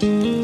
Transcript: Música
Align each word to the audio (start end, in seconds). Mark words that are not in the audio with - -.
Música 0.00 0.43